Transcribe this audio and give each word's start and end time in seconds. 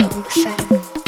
Là 0.00 0.08
một 0.08 0.22
cái 0.24 0.44
sai 0.44 0.66
lầm. 0.70 1.01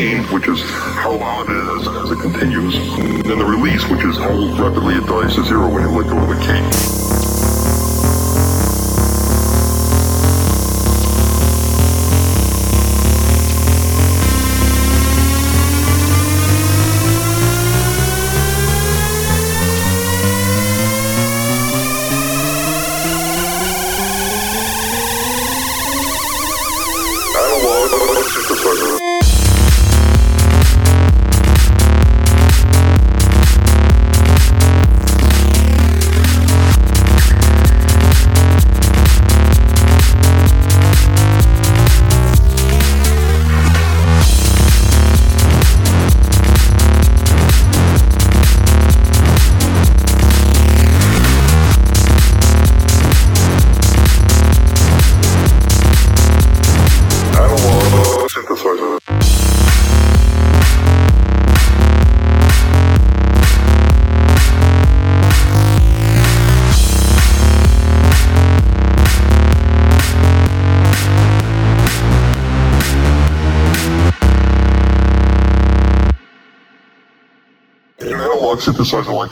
Synthesizer 0.00 0.39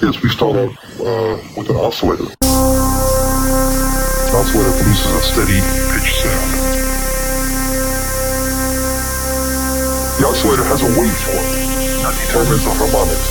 this, 0.01 0.23
we 0.23 0.29
start 0.29 0.57
out 0.57 0.71
uh, 1.01 1.39
with 1.57 1.71
an 1.71 1.77
oscillator. 1.77 2.25
An 2.25 2.35
oscillator 4.35 4.73
produces 4.77 5.13
a 5.13 5.23
steady 5.23 5.61
pitch 5.93 6.15
sound. 6.23 6.51
The 10.19 10.27
oscillator 10.27 10.65
has 10.65 10.83
a 10.83 10.91
waveform 10.99 11.47
that 12.03 12.15
determines 12.27 12.65
the 12.65 12.71
harmonics. 12.75 13.31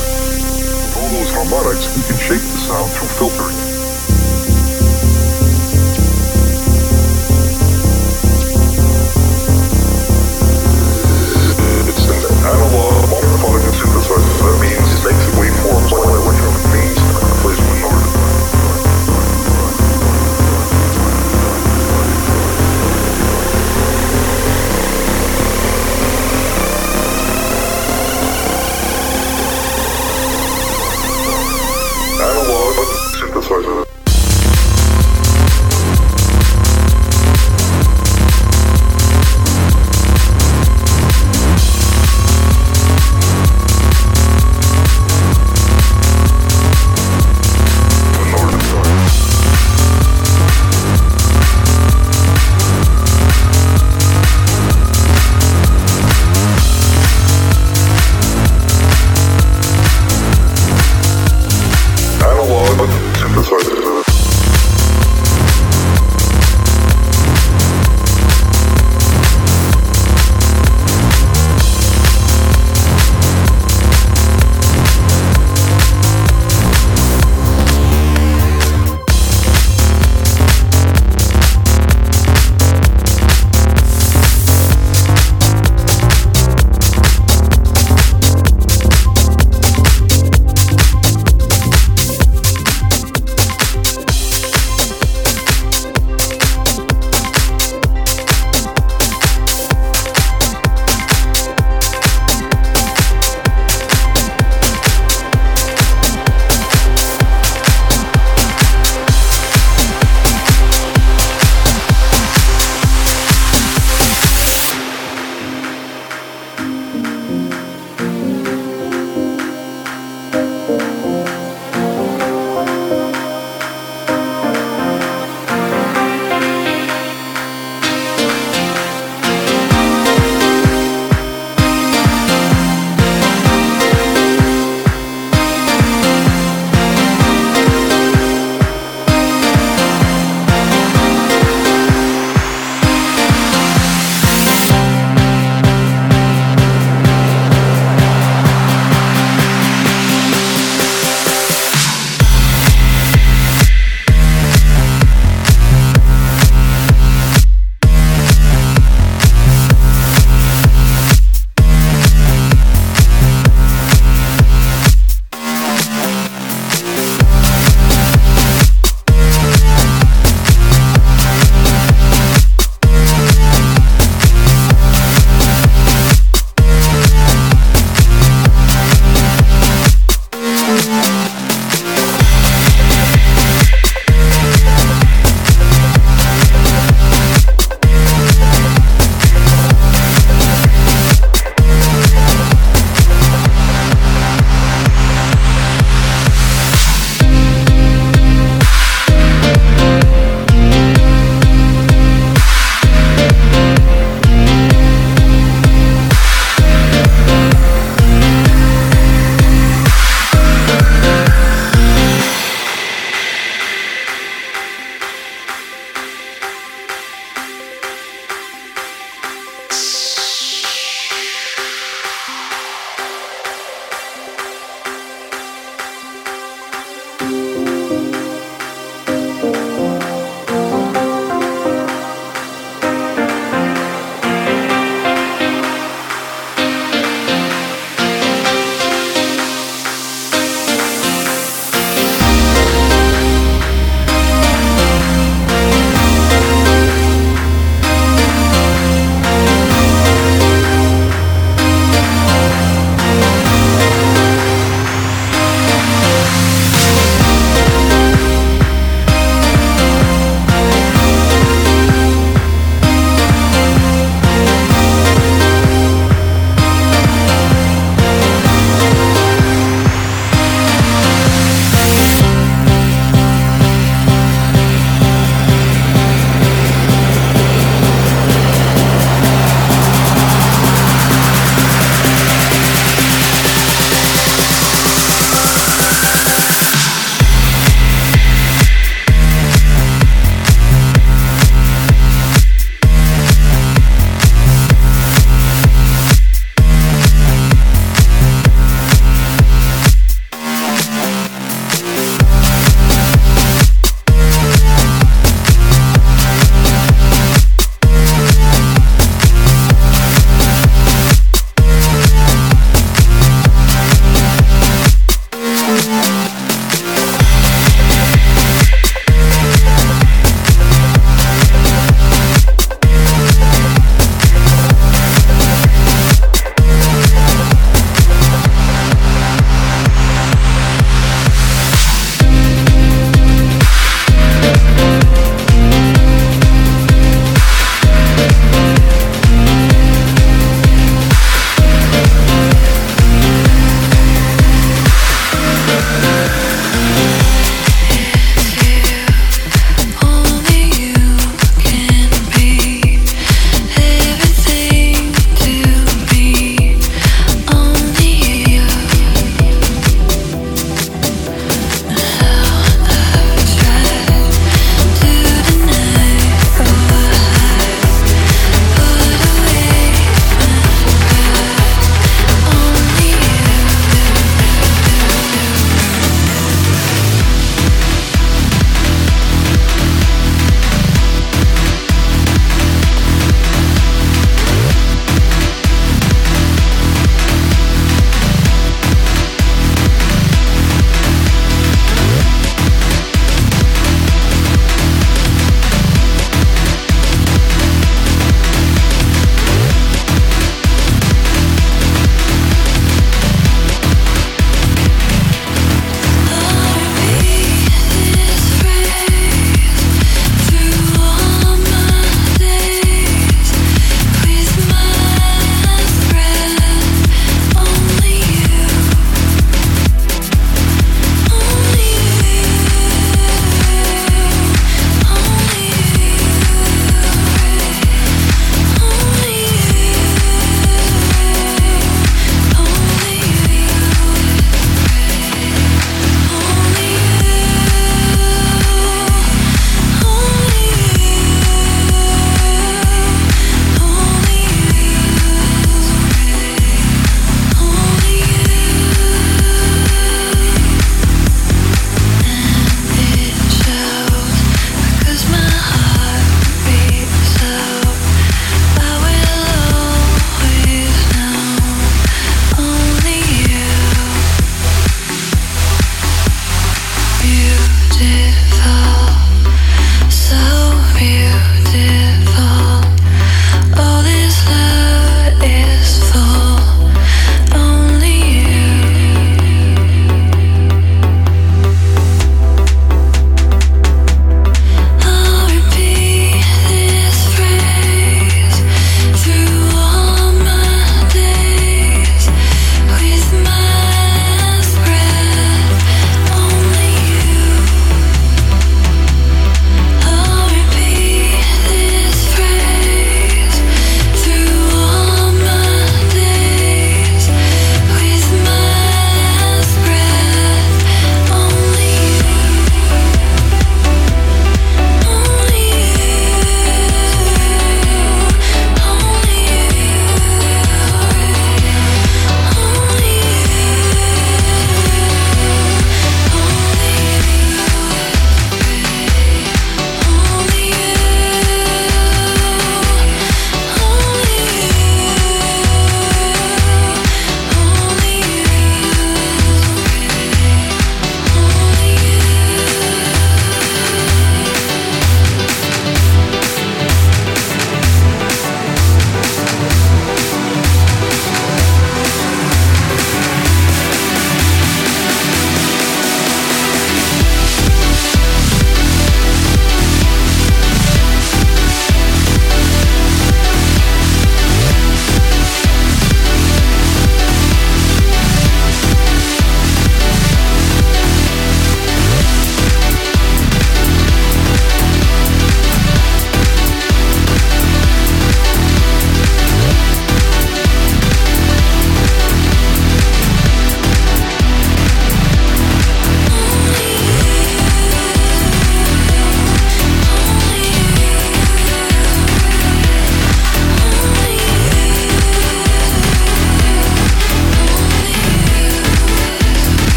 With 0.84 0.97
all 0.97 1.09
those 1.09 1.32
harmonics, 1.32 1.88
we 1.95 2.03
can 2.03 2.18
shape 2.18 2.41
the 2.41 2.57
sound 2.57 2.91
through 2.91 3.30
filtering. 3.30 3.66